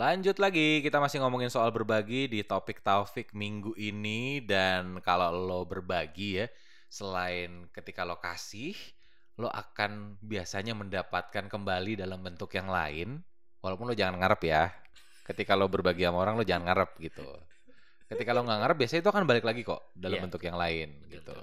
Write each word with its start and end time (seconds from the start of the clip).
Lanjut 0.00 0.40
lagi, 0.40 0.80
kita 0.80 0.96
masih 0.96 1.20
ngomongin 1.20 1.52
soal 1.52 1.68
berbagi 1.76 2.24
di 2.24 2.40
topik 2.40 2.80
Taufik 2.80 3.36
minggu 3.36 3.76
ini 3.76 4.40
dan 4.40 4.96
kalau 5.04 5.28
lo 5.28 5.68
berbagi 5.68 6.40
ya, 6.40 6.48
selain 6.88 7.68
ketika 7.68 8.08
lo 8.08 8.16
kasih, 8.16 8.72
lo 9.36 9.52
akan 9.52 10.16
biasanya 10.24 10.72
mendapatkan 10.72 11.52
kembali 11.52 12.00
dalam 12.00 12.24
bentuk 12.24 12.48
yang 12.56 12.72
lain, 12.72 13.20
walaupun 13.60 13.92
lo 13.92 13.94
jangan 13.94 14.16
ngarep 14.24 14.40
ya. 14.48 14.72
Ketika 15.28 15.52
lo 15.52 15.68
berbagi 15.68 16.08
sama 16.08 16.24
orang 16.24 16.40
lo 16.40 16.48
jangan 16.48 16.72
ngarep 16.72 16.96
gitu. 17.04 17.28
Ketika 18.08 18.32
lo 18.32 18.40
nggak 18.48 18.56
ngarep 18.56 18.76
biasanya 18.80 19.00
itu 19.04 19.10
akan 19.12 19.24
balik 19.28 19.44
lagi 19.44 19.60
kok 19.68 19.92
dalam 19.92 20.16
Iya. 20.16 20.24
bentuk 20.24 20.42
yang 20.48 20.56
lain 20.56 20.88
gitu. 21.12 21.36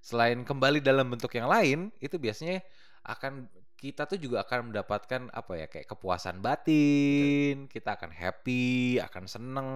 Selain 0.00 0.40
kembali 0.48 0.80
dalam 0.80 1.12
bentuk 1.12 1.36
yang 1.36 1.44
lain, 1.44 1.92
itu 2.00 2.16
biasanya 2.16 2.64
akan 3.04 3.52
kita 3.78 4.04
tuh 4.04 4.18
juga 4.18 4.42
akan 4.42 4.68
mendapatkan 4.68 5.30
apa 5.30 5.52
ya 5.54 5.66
kayak 5.66 5.86
kepuasan 5.86 6.42
batin, 6.42 7.70
kita 7.70 7.94
akan 7.94 8.10
happy, 8.10 8.98
akan 8.98 9.24
seneng, 9.24 9.70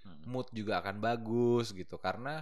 Hmm. 0.00 0.16
mood 0.26 0.48
juga 0.50 0.80
akan 0.80 0.96
bagus 0.98 1.70
gitu 1.70 1.94
karena 1.96 2.40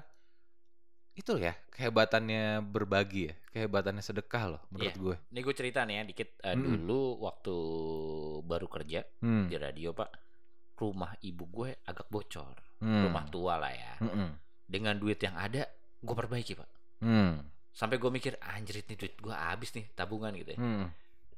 itu 1.13 1.35
ya 1.35 1.51
kehebatannya 1.69 2.63
berbagi 2.63 3.27
ya, 3.27 3.35
kehebatannya 3.51 3.99
sedekah 4.01 4.45
loh 4.49 4.63
menurut 4.71 4.95
Iya. 4.95 5.03
gue. 5.03 5.17
Ini 5.29 5.41
gue 5.43 5.53
cerita 5.53 5.81
nih 5.83 5.95
ya 5.95 6.03
dikit. 6.07 6.29
Eh, 6.39 6.55
Mm-mm. 6.55 6.63
Dulu 6.65 7.01
waktu 7.21 7.55
baru 8.43 8.67
kerja 8.67 9.03
Hmm. 9.19 9.51
di 9.51 9.59
radio 9.59 9.91
pak, 9.91 10.15
rumah 10.77 11.19
ibu 11.21 11.45
gue 11.45 11.75
agak 11.83 12.07
bocor. 12.07 12.55
hmm, 12.79 13.03
Rumah 13.05 13.25
tua 13.27 13.59
lah 13.59 13.75
ya. 13.75 13.95
hmm, 13.99 14.31
Dengan 14.65 14.95
duit 14.95 15.19
yang 15.19 15.35
ada, 15.35 15.67
gue 15.99 16.15
perbaiki 16.15 16.55
pak. 16.55 16.71
hmm, 17.03 17.35
Sampai 17.79 17.95
gue 17.97 18.11
mikir, 18.11 18.35
anjrit 18.43 18.83
nih 18.85 18.99
duit 18.99 19.15
gue 19.15 19.31
habis 19.31 19.71
nih 19.71 19.87
tabungan 19.95 20.35
gitu 20.35 20.51
ya. 20.51 20.59
hmm. 20.59 20.87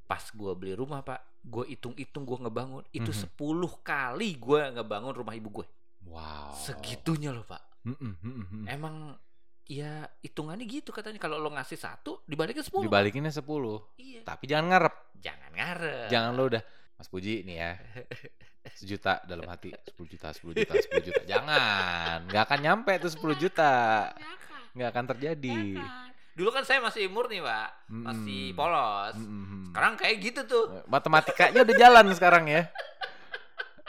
Pas 0.09 0.25
gue 0.25 0.53
beli 0.57 0.73
rumah 0.73 1.05
pak, 1.05 1.21
gue 1.39 1.69
hitung-hitung 1.69 2.25
gue 2.25 2.39
ngebangun. 2.41 2.83
Itu 2.91 3.13
Mhm. 3.13 3.37
10 3.37 3.85
kali 3.85 4.41
gue 4.41 4.61
ngebangun 4.73 5.13
rumah 5.13 5.37
ibu 5.37 5.53
gue. 5.53 5.67
Wow. 6.09 6.57
Segitunya 6.57 7.31
loh 7.31 7.45
pak. 7.45 7.61
Hmm, 7.85 7.93
hmm, 7.95 8.15
hmm, 8.19 8.45
hmm. 8.51 8.65
Emang 8.67 8.97
ya 9.69 10.03
hitungannya 10.19 10.65
gitu 10.65 10.91
katanya. 10.91 11.21
Kalau 11.21 11.37
lo 11.37 11.53
ngasih 11.53 11.77
satu, 11.77 12.25
dibalikin 12.25 12.65
10. 12.65 12.83
Dibalikinnya 12.83 13.31
10. 13.31 13.85
Iya. 14.01 14.25
Tapi 14.25 14.45
jangan 14.49 14.67
ngarep. 14.73 14.95
Jangan 15.21 15.51
ngarep. 15.53 16.09
Jangan 16.09 16.33
lo 16.33 16.43
udah 16.49 16.63
Mas 16.97 17.07
Puji 17.07 17.45
nih 17.45 17.57
ya. 17.61 17.73
Sejuta 18.81 19.21
dalam 19.25 19.45
hati 19.45 19.73
10 19.73 20.05
juta 20.07 20.29
10 20.33 20.53
juta 20.53 20.73
10 20.77 21.01
juta 21.01 21.23
jangan 21.25 22.29
nggak 22.29 22.45
akan 22.45 22.61
nyampe 22.61 22.93
tuh 23.01 23.09
10 23.09 23.41
juta 23.41 23.73
nggak 24.77 24.89
akan 24.93 25.05
terjadi 25.09 25.81
Dulu 26.41 26.57
kan 26.57 26.65
saya 26.65 26.81
masih 26.81 27.05
murni 27.13 27.45
pak, 27.45 27.85
masih 27.93 28.57
polos. 28.57 29.13
Sekarang 29.69 29.93
kayak 30.01 30.17
gitu 30.25 30.41
tuh. 30.49 30.65
matematikanya 30.89 31.61
udah 31.61 31.77
jalan 31.77 32.07
sekarang 32.17 32.49
ya. 32.49 32.65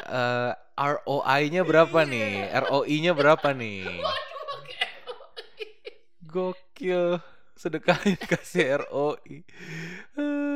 Eh, 0.03 0.52
ROI-nya 0.75 1.63
berapa 1.63 2.03
nih? 2.03 2.52
ROI-nya 2.67 3.16
berapa 3.16 3.55
nih? 3.55 3.88
Gokil. 6.27 7.23
Sedekahin 7.55 8.17
kasih 8.19 8.83
ROI 8.83 9.47
Eh, 10.19 10.50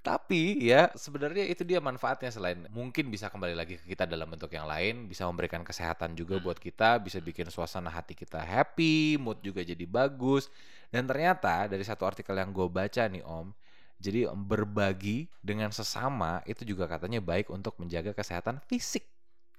tapi 0.00 0.58
ya 0.60 0.90
sebenarnya 0.94 1.44
itu 1.48 1.62
dia 1.62 1.78
manfaatnya 1.82 2.30
selain 2.30 2.66
mungkin 2.70 3.08
bisa 3.08 3.28
kembali 3.28 3.54
lagi 3.56 3.74
ke 3.80 3.84
kita 3.94 4.04
dalam 4.08 4.28
bentuk 4.30 4.50
yang 4.52 4.64
lain 4.64 5.06
bisa 5.06 5.24
memberikan 5.28 5.60
kesehatan 5.62 6.14
juga 6.16 6.40
buat 6.40 6.56
kita 6.58 6.98
bisa 7.02 7.18
bikin 7.20 7.48
suasana 7.48 7.88
hati 7.92 8.14
kita 8.16 8.40
happy 8.40 9.16
mood 9.20 9.40
juga 9.44 9.60
jadi 9.64 9.84
bagus 9.84 10.48
dan 10.92 11.04
ternyata 11.08 11.66
dari 11.66 11.82
satu 11.82 12.06
artikel 12.06 12.34
yang 12.38 12.50
gue 12.54 12.66
baca 12.68 13.04
nih 13.08 13.24
om 13.24 13.50
jadi 13.98 14.28
berbagi 14.34 15.30
dengan 15.40 15.70
sesama 15.72 16.42
itu 16.44 16.66
juga 16.66 16.84
katanya 16.90 17.22
baik 17.22 17.48
untuk 17.48 17.78
menjaga 17.80 18.12
kesehatan 18.12 18.60
fisik 18.66 19.06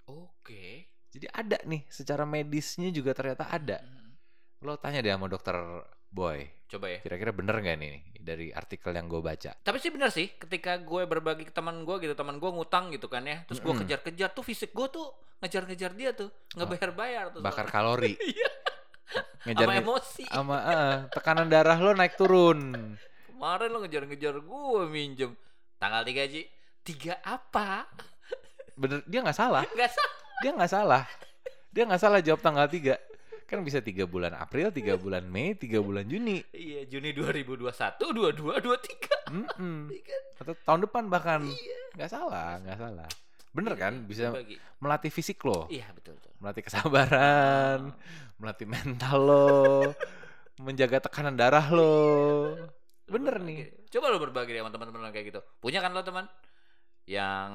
Oke. 0.05 0.85
jadi 1.09 1.27
ada 1.33 1.57
nih 1.65 1.81
secara 1.89 2.23
medisnya 2.27 2.89
juga 2.93 3.15
ternyata 3.17 3.47
ada 3.49 3.81
Mm. 3.81 4.13
lo 4.65 4.77
tanya 4.81 5.01
deh 5.03 5.13
sama 5.13 5.27
dokter 5.29 5.55
boy 6.15 6.47
Coba 6.65 6.89
ya. 6.89 6.99
kira-kira 6.99 7.29
bener 7.29 7.59
gak 7.59 7.75
nih 7.75 7.95
dari 8.17 8.49
artikel 8.49 8.89
yang 8.89 9.05
gue 9.05 9.19
baca 9.19 9.53
Tapi 9.53 9.77
sih 9.77 9.91
bener 9.91 10.09
sih, 10.09 10.33
ketika 10.33 10.79
gue 10.79 11.03
berbagi 11.03 11.43
ke 11.43 11.51
teman 11.51 11.83
gue 11.83 11.95
gitu, 11.99 12.15
teman 12.15 12.35
gue 12.35 12.49
ngutang 12.49 12.89
gitu 12.89 13.05
kan 13.05 13.21
ya, 13.21 13.43
terus 13.43 13.59
gue 13.59 13.73
kejar-kejar 13.75 14.31
tuh 14.31 14.41
fisik 14.41 14.71
gue 14.71 14.87
tuh 14.89 15.05
ngejar-ngejar 15.37 15.91
dia 15.91 16.09
tuh, 16.11 16.33
nggak 16.51 16.67
bayar-bayar 16.71 17.25
tuh. 17.29 17.41
bakar 17.43 17.67
kalori 17.67 18.17
Iya. 18.25 18.49
ngejar 19.45 19.67
Sama 19.67 19.77
emosi. 19.77 20.23
sama 20.25 20.57
eh, 20.57 20.95
tekanan 21.11 21.47
darah 21.47 21.77
lo 21.77 21.91
naik 21.91 22.15
turun 22.15 22.59
Kemarin 23.27 23.69
lo 23.69 23.77
ngejar-ngejar 23.79 24.35
gue 24.39 24.81
minjem. 24.87 25.31
Tanggal 25.75 26.01
3 26.01 26.25
Ji. 26.25 26.41
Tiga 26.81 27.19
apa? 27.21 27.85
bener 28.73 29.05
dia 29.05 29.21
nggak 29.21 29.37
salah 29.37 29.61
Gak 29.71 29.87
salah. 29.87 30.11
dia 30.35 30.51
nggak 30.51 30.67
salah 30.67 31.03
dia 31.69 31.83
nggak 31.83 32.01
salah 32.01 32.19
jawab 32.19 32.41
tanggal 32.41 32.65
3 32.65 32.95
kan 33.45 33.61
bisa 33.61 33.77
tiga 33.79 34.03
bulan 34.03 34.33
April 34.33 34.69
tiga 34.69 34.93
bulan 34.95 35.23
Mei 35.23 35.53
tiga 35.53 35.77
bulan 35.77 36.03
Juni 36.03 36.41
Iya, 36.49 36.85
Juni 36.87 37.13
2021, 37.13 37.61
22, 37.61 38.41
23. 38.41 39.31
Mm-mm. 39.31 39.77
Iya. 39.95 40.17
atau 40.35 40.53
tahun 40.59 40.79
depan 40.85 41.03
bahkan 41.07 41.41
nggak 41.93 42.09
salah 42.09 42.57
nggak 42.59 42.75
salah 42.75 43.09
bener 43.49 43.73
kan 43.73 43.93
bisa 44.03 44.29
Berbagi. 44.29 44.57
melatih 44.77 45.09
fisik 45.09 45.39
lo 45.41 45.65
Iya, 45.67 45.87
betul 45.91 46.17
betul. 46.17 46.31
melatih 46.37 46.61
kesabaran 46.61 47.93
melatih 48.35 48.67
mental 48.67 49.17
lo 49.17 49.47
menjaga 50.65 50.99
tekanan 51.01 51.33
darah 51.33 51.69
lo 51.69 51.95
bener 53.05 53.37
Berbagi. 53.37 53.47
nih 53.47 53.85
Coba 53.87 54.11
lo 54.11 54.19
berbagi 54.19 54.51
sama 54.51 54.67
teman-teman 54.67 55.07
kayak 55.07 55.25
gitu. 55.29 55.39
Punya 55.55 55.79
kan 55.79 55.95
lo 55.95 56.03
teman 56.03 56.27
yang 57.07 57.47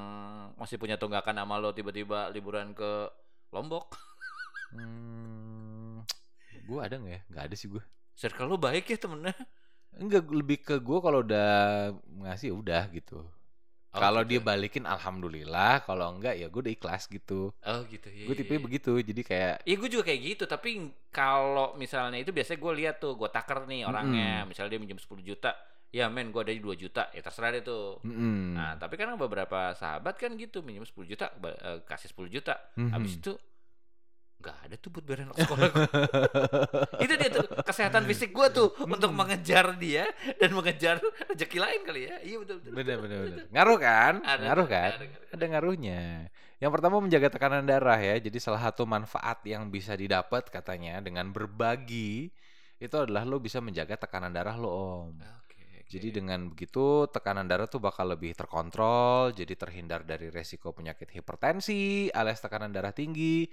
masih 0.56 0.78
punya 0.78 0.96
tunggakan 0.96 1.36
sama 1.36 1.60
lo 1.60 1.68
tiba-tiba 1.70 2.30
liburan 2.30 2.72
ke 2.72 3.12
Lombok. 3.50 3.92
hmm, 4.72 5.79
gue 6.65 6.78
ada 6.81 6.94
nggak 7.00 7.15
ya 7.15 7.21
nggak 7.31 7.44
ada 7.50 7.56
sih 7.56 7.69
gue 7.69 7.82
Circle 8.21 8.53
lo 8.53 8.60
baik 8.60 8.84
ya 8.93 9.00
temennya. 9.00 9.32
enggak 9.97 10.28
lebih 10.28 10.60
ke 10.60 10.76
gue 10.76 10.98
kalau 11.00 11.25
udah 11.25 11.88
ngasih 12.21 12.53
ya 12.53 12.54
udah 12.54 12.82
gitu. 12.93 13.25
Oh, 13.91 13.98
kalau 13.98 14.22
dia 14.22 14.38
gitu. 14.38 14.47
balikin 14.47 14.84
alhamdulillah. 14.87 15.82
Kalau 15.82 16.15
enggak 16.15 16.37
ya 16.38 16.47
gue 16.47 16.60
udah 16.62 16.75
ikhlas 16.76 17.09
gitu. 17.10 17.50
Oh 17.50 17.81
gitu. 17.88 18.06
Ya. 18.12 18.28
gue 18.28 18.34
tipe 18.37 18.54
begitu 18.60 18.93
jadi 19.00 19.22
kayak 19.25 19.54
Iya 19.66 19.76
gue 19.81 19.88
juga 19.88 20.04
kayak 20.06 20.21
gitu. 20.21 20.44
Tapi 20.47 20.71
kalau 21.10 21.75
misalnya 21.75 22.21
itu 22.21 22.31
biasanya 22.31 22.60
gue 22.60 22.72
lihat 22.84 22.97
tuh 23.03 23.16
gue 23.16 23.28
taker 23.32 23.66
nih 23.66 23.88
orangnya. 23.88 24.44
Misalnya 24.44 24.77
dia 24.77 24.81
minjem 24.84 25.00
10 25.00 25.25
juta 25.25 25.50
ya 25.91 26.06
men 26.06 26.31
gue 26.31 26.38
ada 26.38 26.54
2 26.54 26.77
juta. 26.78 27.10
Ya 27.10 27.21
terserah 27.25 27.50
deh 27.50 27.65
tuh. 27.66 27.98
Mm-mm. 28.06 28.54
nah 28.54 28.78
tapi 28.78 28.94
kan 28.94 29.10
beberapa 29.19 29.75
sahabat 29.75 30.15
kan 30.21 30.38
gitu 30.38 30.62
minjem 30.62 30.87
10 30.87 31.09
juta 31.09 31.34
eh, 31.34 31.82
kasih 31.82 32.15
10 32.15 32.31
juta. 32.31 32.54
Mhm. 32.78 32.91
habis 32.94 33.19
itu 33.19 33.34
nggak 34.40 34.56
ada 34.66 34.74
tuh 34.80 34.88
buat 34.88 35.04
anak 35.04 35.36
sekolah 35.36 35.68
itu 37.04 37.14
dia 37.20 37.28
tuh 37.28 37.44
kesehatan 37.60 38.08
fisik 38.08 38.32
gue 38.32 38.48
tuh 38.48 38.68
untuk 38.80 39.12
mengejar 39.12 39.76
dia 39.76 40.08
dan 40.40 40.56
mengejar 40.56 40.96
rezeki 41.28 41.58
lain 41.60 41.80
kali 41.84 42.00
ya. 42.08 42.16
Iya 42.24 42.36
betul 42.40 42.56
betul. 42.64 42.72
Bener 42.72 42.96
bener 43.04 43.18
bener. 43.28 43.38
Ngaruh 43.52 43.78
kan? 43.78 44.14
Ada, 44.24 44.42
ngaruh 44.48 44.66
kan? 44.66 44.90
ada, 44.96 45.04
ada. 45.04 45.34
ada 45.36 45.44
ngaruhnya. 45.44 46.02
Yang 46.60 46.70
pertama 46.76 46.96
menjaga 47.00 47.28
tekanan 47.32 47.64
darah 47.68 48.00
ya. 48.00 48.16
Jadi 48.20 48.38
salah 48.40 48.60
satu 48.60 48.88
manfaat 48.88 49.44
yang 49.44 49.68
bisa 49.68 49.92
didapat 49.92 50.48
katanya 50.48 51.00
dengan 51.04 51.32
berbagi 51.32 52.32
itu 52.80 52.96
adalah 52.96 53.28
lo 53.28 53.36
bisa 53.40 53.60
menjaga 53.60 54.00
tekanan 54.00 54.32
darah 54.32 54.56
lo 54.56 54.68
om. 54.68 55.12
Oke, 55.44 55.60
oke. 55.60 55.84
Jadi 55.84 56.08
dengan 56.16 56.48
begitu 56.48 57.04
tekanan 57.12 57.44
darah 57.44 57.68
tuh 57.68 57.80
bakal 57.80 58.08
lebih 58.08 58.32
terkontrol, 58.32 59.36
jadi 59.36 59.52
terhindar 59.52 60.00
dari 60.04 60.32
resiko 60.32 60.72
penyakit 60.72 61.12
hipertensi 61.12 62.08
alias 62.08 62.40
tekanan 62.40 62.72
darah 62.72 62.96
tinggi. 62.96 63.44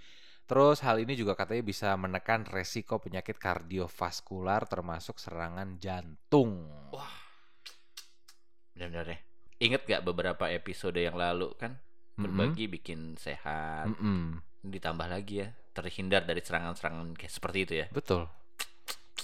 Terus 0.47 0.79
hal 0.79 1.03
ini 1.03 1.11
juga 1.19 1.35
katanya 1.35 1.59
bisa 1.59 1.91
menekan 1.99 2.47
resiko 2.47 3.03
penyakit 3.03 3.35
kardiovaskular 3.35 4.63
termasuk 4.63 5.19
serangan 5.19 5.75
jantung. 5.75 6.71
Wah, 6.95 7.11
benar-benar 8.71 9.11
deh. 9.11 9.19
Ingat 9.59 9.83
gak 9.83 10.07
beberapa 10.07 10.47
episode 10.47 11.03
yang 11.03 11.19
lalu 11.19 11.51
kan 11.59 11.75
berbagi 12.15 12.65
bikin 12.71 13.19
sehat, 13.19 13.91
Mm-mm. 13.91 14.39
ditambah 14.65 15.05
lagi 15.05 15.45
ya 15.45 15.51
terhindar 15.75 16.25
dari 16.25 16.41
serangan-serangan 16.41 17.13
kayak 17.13 17.33
seperti 17.33 17.59
itu 17.67 17.73
ya. 17.83 17.87
Betul. 17.93 18.25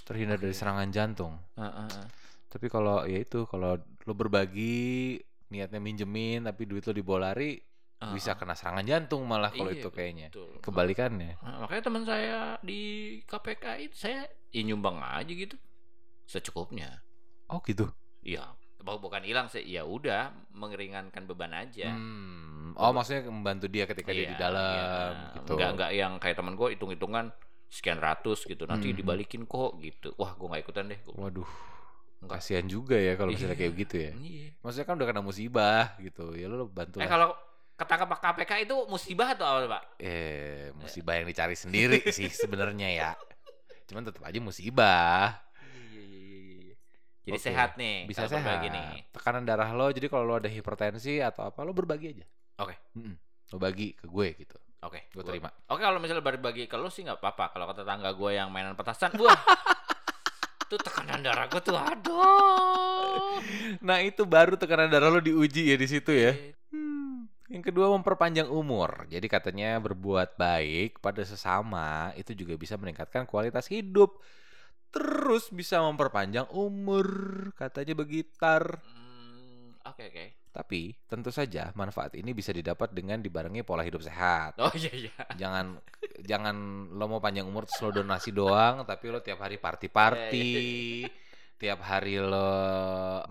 Terhindar 0.06 0.38
dari 0.38 0.54
Oke. 0.54 0.60
serangan 0.60 0.90
jantung. 0.94 1.40
Heeh, 1.58 1.74
heeh. 1.90 2.06
Tapi 2.52 2.68
kalau 2.70 3.08
ya 3.10 3.18
itu 3.18 3.50
kalau 3.50 3.80
lo 3.80 4.14
berbagi 4.14 5.18
niatnya 5.50 5.82
minjemin 5.82 6.46
tapi 6.46 6.70
duit 6.70 6.86
lo 6.86 6.94
dibawa 6.94 7.32
lari 8.06 8.14
bisa 8.14 8.32
kena 8.34 8.54
serangan 8.54 8.84
jantung 8.84 9.24
malah 9.24 9.50
kalau 9.50 9.70
Iya, 9.70 9.80
itu 9.80 9.90
kayaknya. 9.90 10.28
betul. 10.30 10.52
Kebalikannya. 10.60 11.32
Nah, 11.38 11.58
makanya 11.62 11.84
teman 11.84 12.04
saya 12.04 12.38
di 12.60 12.82
KPK 13.24 13.66
itu 13.82 13.96
saya 13.98 14.20
ya 14.50 14.62
nyumbang 14.62 14.98
aja 14.98 15.28
gitu 15.28 15.56
secukupnya. 16.24 17.04
Oh 17.48 17.60
gitu. 17.62 17.92
Iya, 18.22 18.56
bu- 18.80 19.00
bukan 19.00 19.22
hilang 19.22 19.48
sih. 19.48 19.62
Ya 19.62 19.84
udah 19.84 20.32
mengeringankan 20.50 21.24
beban 21.26 21.52
aja. 21.52 21.92
Hmm. 21.92 22.74
Oh, 22.74 22.90
maksudnya 22.90 23.28
membantu 23.28 23.68
dia 23.68 23.86
ketika 23.86 24.10
dia 24.10 24.26
di 24.26 24.36
Iya, 24.36 24.42
dalam 24.42 25.14
iya. 25.14 25.36
gitu. 25.38 25.52
Enggak 25.54 25.70
enggak 25.72 25.92
yang 25.94 26.12
kayak 26.18 26.36
teman 26.36 26.54
gue 26.54 26.68
hitung-hitungan 26.74 27.26
sekian 27.68 28.00
ratus 28.00 28.46
gitu. 28.46 28.64
Nanti 28.64 28.90
Mhm. 28.90 28.98
dibalikin 28.98 29.44
kok 29.44 29.78
gitu. 29.80 30.16
Wah, 30.16 30.34
gue 30.34 30.48
nggak 30.48 30.64
ikutan 30.64 30.86
deh. 30.88 31.00
Gua- 31.04 31.28
Waduh, 31.28 31.50
Enggak. 32.20 32.40
kasihan 32.40 32.66
juga 32.66 32.96
ya 32.96 33.14
kalau 33.14 33.30
misalnya 33.30 33.54
Iya. 33.54 33.62
kayak 33.62 33.74
gitu 33.78 33.96
ya. 34.00 34.12
Iya. 34.16 34.48
Maksudnya 34.58 34.86
kan 34.88 34.96
udah 34.96 35.08
kena 35.08 35.22
musibah 35.22 35.86
gitu. 36.00 36.24
Ya 36.34 36.46
lu 36.48 36.66
bantu 36.66 36.98
Eh 36.98 37.06
kalau 37.06 37.36
ketangkap 37.74 38.10
KPK 38.16 38.52
itu 38.64 38.76
musibah 38.86 39.34
atau 39.34 39.46
apa, 39.46 39.66
Pak? 39.68 39.84
Eh, 39.98 40.70
musibah 40.74 41.14
yang 41.16 41.26
dicari 41.26 41.54
sendiri 41.54 42.00
sih 42.16 42.28
sebenarnya 42.28 42.90
ya. 42.90 43.10
Cuman 43.86 44.04
tetap 44.04 44.22
aja 44.22 44.40
musibah. 44.40 45.42
Iya, 45.92 46.02
iya, 46.02 46.20
iya. 46.64 46.76
Jadi 47.24 47.32
Oke, 47.34 47.44
sehat 47.44 47.70
nih. 47.76 47.98
Bisa 48.06 48.24
sehat. 48.24 48.40
berbagi 48.40 48.68
nih. 48.70 48.86
Tekanan 49.10 49.44
darah 49.44 49.70
lo, 49.70 49.90
jadi 49.90 50.08
kalau 50.08 50.24
lo 50.24 50.36
ada 50.36 50.48
hipertensi 50.48 51.20
atau 51.20 51.48
apa, 51.48 51.60
lo 51.62 51.72
berbagi 51.72 52.08
aja. 52.12 52.26
Oke. 52.60 52.76
Mm-mm. 52.94 53.16
Lo 53.50 53.58
bagi 53.58 53.92
ke 53.92 54.06
gue 54.06 54.28
gitu. 54.36 54.58
Oke, 54.84 55.08
Gue 55.10 55.20
gua- 55.20 55.30
terima. 55.30 55.50
Oke, 55.68 55.80
kalau 55.80 55.98
misalnya 55.98 56.20
berbagi 56.22 56.68
ke 56.68 56.76
lu 56.76 56.88
sih 56.88 57.02
nggak 57.02 57.18
apa-apa. 57.18 57.52
Kalau 57.52 57.66
ke 57.66 57.76
tetangga 57.78 58.12
gue 58.12 58.32
yang 58.34 58.52
mainan 58.52 58.76
petasan, 58.76 59.16
wah. 59.16 59.32
itu 60.64 60.76
tekanan 60.78 61.22
darah 61.22 61.46
gue 61.46 61.62
tuh 61.62 61.78
aduh. 61.78 63.38
Nah 63.80 64.02
itu 64.02 64.24
baru 64.24 64.56
tekanan 64.56 64.90
darah 64.90 65.08
lo 65.08 65.20
diuji 65.20 65.70
ya 65.70 65.76
di 65.76 65.86
situ 65.86 66.10
ya. 66.10 66.34
Iya. 67.54 67.62
Yang 67.62 67.64
kedua 67.70 67.94
memperpanjang 67.94 68.50
umur. 68.50 69.06
Jadi 69.14 69.30
katanya 69.30 69.78
berbuat 69.78 70.42
baik 70.42 70.98
pada 70.98 71.22
sesama 71.22 72.10
itu 72.18 72.34
juga 72.34 72.58
bisa 72.58 72.74
meningkatkan 72.82 73.30
kualitas 73.30 73.70
hidup. 73.70 74.18
Terus 74.90 75.50
bisa 75.54 75.82
memperpanjang 75.86 76.50
umur, 76.54 77.06
katanya 77.54 77.94
begitar. 77.94 78.82
Hmm, 78.82 79.78
Oke, 79.86 80.10
oke. 80.10 80.26
Tapi 80.54 80.94
tentu 81.10 81.34
saja 81.34 81.74
manfaat 81.74 82.14
ini 82.14 82.30
bisa 82.30 82.54
didapat 82.54 82.94
dengan 82.94 83.18
dibarengi 83.18 83.66
pola 83.66 83.82
hidup 83.82 84.06
sehat. 84.06 84.58
Oh 84.62 84.70
iya 84.78 84.94
iya. 84.94 85.14
Jangan 85.34 85.82
jangan 86.22 86.56
lo 86.94 87.06
mau 87.10 87.18
panjang 87.18 87.50
umur 87.50 87.66
terus 87.66 87.82
lo 87.82 87.90
donasi 87.90 88.30
doang, 88.30 88.86
tapi 88.86 89.10
lo 89.10 89.22
tiap 89.26 89.42
hari 89.42 89.58
party-party. 89.58 90.50
Tiap 91.64 91.80
hari 91.80 92.20
lo 92.20 92.52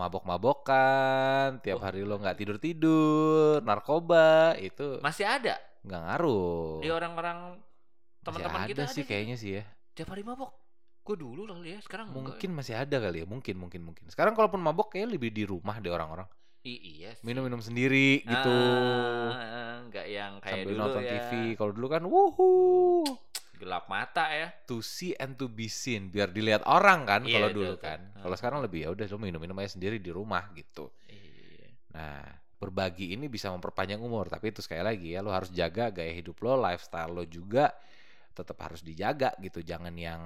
mabok-mabokan, 0.01 1.61
tiap 1.61 1.77
Oh. 1.77 1.85
hari 1.85 2.01
lo 2.01 2.17
nggak 2.17 2.33
tidur-tidur, 2.33 3.61
narkoba, 3.61 4.57
itu 4.57 4.97
Masih 5.05 5.29
ada 5.29 5.61
nggak 5.85 6.01
ngaruh. 6.01 6.81
di 6.81 6.89
orang-orang 6.89 7.61
teman-teman 8.25 8.61
ada 8.65 8.71
kita 8.73 8.83
sih 8.89 9.05
ada 9.05 9.11
kayaknya 9.13 9.37
sih 9.37 9.61
ya. 9.61 9.69
tiap 9.93 10.17
hari 10.17 10.25
mabok. 10.25 10.49
Gue 11.05 11.21
dulu 11.21 11.45
kali 11.45 11.77
ya, 11.77 11.79
sekarang. 11.85 12.09
Mungkin 12.09 12.57
masih 12.57 12.73
ada 12.73 12.97
kali 12.97 13.21
ya, 13.21 13.27
mungkin 13.29 13.53
mungkin 13.59 13.85
mungkin. 13.85 14.09
Sekarang 14.09 14.33
kalaupun 14.33 14.65
mabok 14.65 14.97
kayak 14.97 15.13
lebih 15.13 15.29
di 15.29 15.45
rumah 15.45 15.77
deh 15.77 15.93
orang-orang. 15.93 16.25
I- 16.65 16.79
iya 16.95 17.11
sih. 17.13 17.27
Minum-minum 17.27 17.61
sendiri 17.61 18.23
gitu. 18.23 18.55
Ah, 19.29 19.83
enggak 19.83 20.07
yang 20.09 20.39
kayak 20.41 20.63
Sambil 20.63 20.73
dulu 20.73 20.81
nonton 20.81 21.03
ya. 21.03 21.11
TV. 21.21 21.31
Kalau 21.59 21.73
dulu 21.75 21.87
kan 21.91 22.03
wuhu. 22.07 22.53
Gelap 23.63 23.87
mata 23.87 24.27
ya. 24.35 24.51
To 24.67 24.83
see 24.83 25.15
and 25.15 25.39
to 25.39 25.47
be 25.47 25.71
seen 25.71 26.11
biar 26.11 26.35
dilihat 26.35 26.67
orang 26.67 27.07
kan 27.07 27.23
Iya, 27.23 27.39
kalau 27.39 27.49
dulu 27.55 27.75
kan. 27.79 28.11
Kalau 28.19 28.35
sekarang 28.35 28.59
lebih 28.59 28.83
ya 28.83 28.89
udah 28.91 29.07
lo 29.07 29.19
minum-minum 29.23 29.55
aja 29.63 29.79
sendiri 29.79 30.03
di 30.03 30.11
rumah 30.11 30.51
gitu. 30.59 30.91
Iya. 31.07 31.71
Nah, 31.95 32.27
berbagi 32.59 33.15
ini 33.15 33.31
bisa 33.31 33.55
memperpanjang 33.55 34.03
umur, 34.03 34.27
tapi 34.27 34.51
itu 34.51 34.59
sekali 34.63 34.83
lagi 34.83 35.15
ya 35.15 35.23
lo 35.23 35.31
harus 35.31 35.55
jaga 35.55 35.95
gaya 35.95 36.11
hidup 36.11 36.43
lo, 36.43 36.59
lifestyle 36.59 37.15
lo 37.15 37.23
juga 37.23 37.71
tetap 38.33 38.59
harus 38.67 38.83
dijaga 38.83 39.31
gitu. 39.39 39.63
Jangan 39.63 39.95
yang 39.95 40.23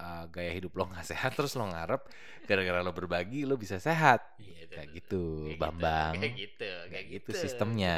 uh, 0.00 0.24
gaya 0.32 0.48
hidup 0.56 0.72
lo 0.80 0.88
nggak 0.88 1.04
sehat 1.12 1.36
terus 1.36 1.52
lo 1.60 1.68
ngarep 1.68 2.08
gara-gara 2.48 2.80
lo 2.80 2.96
berbagi 2.96 3.44
lo 3.44 3.60
bisa 3.60 3.76
sehat. 3.76 4.40
Iya, 4.40 4.64
betul, 4.64 4.72
Kayak 4.72 4.88
betul. 4.88 4.96
gitu, 4.96 5.24
Kayak 5.44 5.60
Bambang. 5.60 6.12
Kayak 6.16 6.34
gitu, 6.40 6.64
kayak 6.72 6.88
Kayak 6.88 7.06
gitu 7.20 7.30
gitu. 7.34 7.40
sistemnya. 7.44 7.96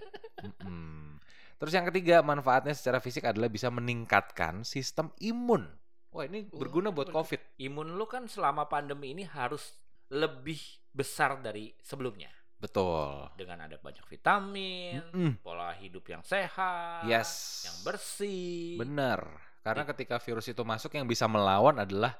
Mm-mm. 0.46 1.15
Terus 1.56 1.72
yang 1.72 1.88
ketiga, 1.88 2.20
manfaatnya 2.20 2.76
secara 2.76 3.00
fisik 3.00 3.24
adalah 3.24 3.48
bisa 3.48 3.72
meningkatkan 3.72 4.60
sistem 4.60 5.08
imun. 5.24 5.64
Wah, 6.12 6.24
ini 6.28 6.48
Oh, 6.52 6.60
berguna 6.60 6.92
buat. 6.92 7.08
COVID. 7.08 7.60
Imun 7.60 7.96
lu 7.96 8.04
kan 8.04 8.28
selama 8.28 8.68
pandemi 8.68 9.12
ini 9.12 9.24
harus 9.24 9.72
lebih 10.08 10.60
besar 10.92 11.40
dari 11.40 11.72
sebelumnya. 11.80 12.28
Betul. 12.56 13.28
Dengan 13.36 13.68
ada 13.68 13.76
banyak 13.76 14.04
vitamin, 14.08 15.00
Mm-mm. 15.12 15.30
pola 15.44 15.76
hidup 15.76 16.08
yang 16.08 16.24
sehat, 16.24 17.04
Yes. 17.04 17.64
yang 17.68 17.76
bersih. 17.84 18.80
Benar. 18.80 19.28
Karena 19.60 19.84
ketika 19.84 20.16
virus 20.16 20.48
itu 20.48 20.62
masuk 20.64 20.96
yang 20.96 21.04
bisa 21.04 21.28
melawan 21.28 21.76
adalah 21.76 22.16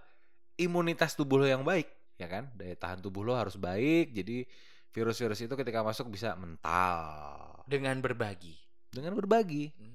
imunitas 0.61 1.17
tubuh 1.17 1.41
lo 1.41 1.47
yang 1.49 1.65
baik, 1.65 1.89
ya 2.21 2.29
kan? 2.29 2.53
Daya 2.53 2.77
tahan 2.77 3.01
tubuh 3.01 3.25
lo 3.25 3.33
harus 3.33 3.57
baik. 3.57 4.13
Jadi 4.13 4.45
virus-virus 4.93 5.41
itu 5.41 5.55
ketika 5.57 5.81
masuk 5.81 6.09
bisa 6.09 6.37
mental 6.37 7.65
Dengan 7.65 7.97
berbagi. 8.01 8.66
Dengan 8.97 9.13
berbagi. 9.13 9.71
Hmm. 9.77 9.95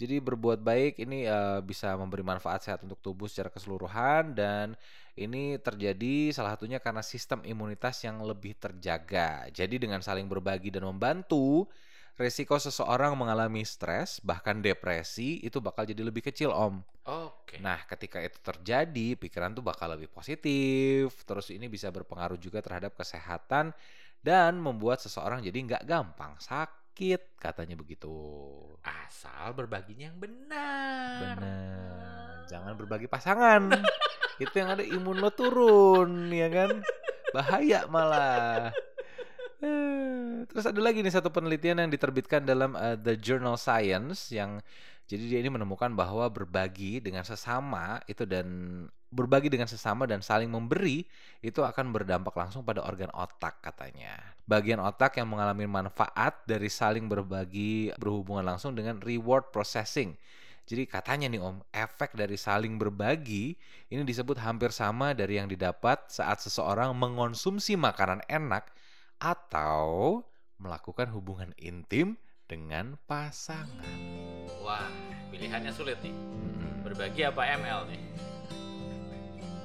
Jadi 0.00 0.16
berbuat 0.16 0.64
baik 0.64 0.96
ini 1.04 1.28
eh, 1.28 1.60
bisa 1.60 1.92
memberi 1.92 2.24
manfaat 2.24 2.64
sehat 2.64 2.80
untuk 2.80 2.96
tubuh 3.04 3.28
secara 3.28 3.52
keseluruhan 3.52 4.32
dan 4.32 4.72
ini 5.20 5.60
terjadi 5.60 6.32
salah 6.32 6.56
satunya 6.56 6.80
karena 6.80 7.04
sistem 7.04 7.44
imunitas 7.44 8.00
yang 8.00 8.16
lebih 8.24 8.56
terjaga. 8.56 9.52
Jadi 9.52 9.76
dengan 9.76 10.00
saling 10.00 10.24
berbagi 10.24 10.72
dan 10.72 10.88
membantu, 10.88 11.68
resiko 12.16 12.56
seseorang 12.56 13.12
mengalami 13.12 13.60
stres 13.60 14.24
bahkan 14.24 14.64
depresi 14.64 15.44
itu 15.44 15.60
bakal 15.60 15.84
jadi 15.84 16.00
lebih 16.00 16.24
kecil, 16.24 16.48
Om. 16.48 16.80
Oke. 17.04 17.60
Nah, 17.60 17.84
ketika 17.84 18.24
itu 18.24 18.40
terjadi, 18.40 19.20
pikiran 19.20 19.52
tuh 19.52 19.60
bakal 19.60 19.92
lebih 19.92 20.08
positif. 20.08 21.12
Terus 21.28 21.52
ini 21.52 21.68
bisa 21.68 21.92
berpengaruh 21.92 22.40
juga 22.40 22.64
terhadap 22.64 22.96
kesehatan 22.96 23.76
dan 24.20 24.56
membuat 24.56 25.00
seseorang 25.00 25.44
jadi 25.44 25.58
nggak 25.60 25.84
gampang 25.84 26.36
sakit, 26.40 26.89
katanya 27.40 27.76
begitu. 27.80 28.12
Asal 28.84 29.56
berbaginya 29.56 30.12
yang 30.12 30.18
benar. 30.20 31.36
Benar. 31.36 32.44
Jangan 32.48 32.72
berbagi 32.76 33.08
pasangan. 33.08 33.72
itu 34.42 34.54
yang 34.56 34.76
ada 34.76 34.84
imun 34.84 35.20
lo 35.20 35.32
turun, 35.32 36.28
ya 36.28 36.48
kan? 36.52 36.84
Bahaya 37.32 37.88
malah. 37.88 38.72
Terus 40.48 40.64
ada 40.64 40.80
lagi 40.80 41.04
nih 41.04 41.12
satu 41.12 41.28
penelitian 41.28 41.84
yang 41.84 41.90
diterbitkan 41.92 42.44
dalam 42.48 42.72
eh, 42.76 42.96
The 42.96 43.20
Journal 43.20 43.60
Science 43.60 44.32
yang 44.32 44.60
jadi 45.04 45.26
dia 45.26 45.38
ini 45.42 45.50
menemukan 45.50 45.90
bahwa 45.92 46.30
berbagi 46.30 47.02
dengan 47.02 47.26
sesama 47.26 47.98
itu 48.06 48.22
dan 48.24 48.46
berbagi 49.10 49.50
dengan 49.50 49.66
sesama 49.66 50.06
dan 50.06 50.22
saling 50.22 50.46
memberi 50.46 51.02
itu 51.42 51.60
akan 51.66 51.90
berdampak 51.90 52.32
langsung 52.38 52.62
pada 52.62 52.86
organ 52.86 53.10
otak 53.10 53.58
katanya. 53.58 54.16
Bagian 54.46 54.78
otak 54.78 55.18
yang 55.18 55.26
mengalami 55.26 55.66
manfaat 55.66 56.38
dari 56.46 56.70
saling 56.70 57.10
berbagi 57.10 57.90
berhubungan 57.98 58.46
langsung 58.46 58.72
dengan 58.72 59.02
reward 59.02 59.50
processing. 59.50 60.14
Jadi 60.70 60.86
katanya 60.86 61.26
nih 61.26 61.42
Om, 61.42 61.66
efek 61.74 62.14
dari 62.14 62.38
saling 62.38 62.78
berbagi 62.78 63.58
ini 63.90 64.06
disebut 64.06 64.38
hampir 64.38 64.70
sama 64.70 65.10
dari 65.10 65.42
yang 65.42 65.50
didapat 65.50 66.06
saat 66.06 66.38
seseorang 66.38 66.94
mengonsumsi 66.94 67.74
makanan 67.74 68.22
enak 68.30 68.70
atau 69.18 70.22
melakukan 70.62 71.10
hubungan 71.10 71.50
intim 71.58 72.14
dengan 72.46 72.94
pasangan. 73.10 73.98
Wah, 74.62 74.86
pilihannya 75.34 75.74
sulit 75.74 75.98
nih. 76.06 76.14
Berbagi 76.86 77.26
apa 77.26 77.42
ML 77.58 77.90
nih? 77.90 78.29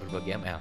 Berbagi 0.01 0.35
ML. 0.35 0.59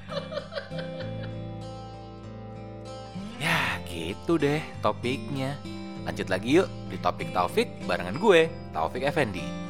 ya 3.43 3.77
gitu 3.89 4.41
deh 4.41 4.63
topiknya. 4.81 5.59
Lanjut 6.05 6.29
lagi 6.29 6.61
yuk 6.61 6.69
di 6.93 7.01
topik 7.01 7.33
Taufik 7.33 7.69
barengan 7.89 8.21
gue, 8.21 8.49
Taufik 8.77 9.05
Effendi. 9.09 9.64